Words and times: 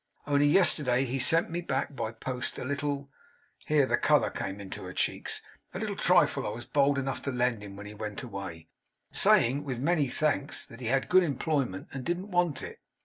Only 0.25 0.47
yesterday 0.47 1.05
he 1.05 1.19
sent 1.19 1.51
me 1.51 1.61
back, 1.61 1.95
by 1.95 2.11
post, 2.11 2.57
a 2.57 2.63
little' 2.63 3.11
here 3.67 3.85
the 3.85 3.97
colour 3.97 4.31
came 4.31 4.59
into 4.59 4.83
her 4.85 4.93
cheeks 4.93 5.43
'a 5.75 5.77
little 5.79 5.95
trifle 5.95 6.47
I 6.47 6.49
was 6.49 6.65
bold 6.65 6.97
enough 6.97 7.21
to 7.21 7.31
lend 7.31 7.61
him 7.63 7.75
when 7.75 7.85
he 7.85 7.93
went 7.93 8.23
away; 8.23 8.67
saying, 9.11 9.63
with 9.63 9.77
many 9.77 10.07
thanks, 10.07 10.65
that 10.65 10.81
he 10.81 10.87
had 10.87 11.07
good 11.07 11.21
employment, 11.21 11.87
and 11.93 12.03
didn't 12.03 12.31
want 12.31 12.63
it. 12.63 12.79